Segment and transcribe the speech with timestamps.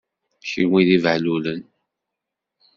[0.49, 1.61] Kenwi d ibehlulen!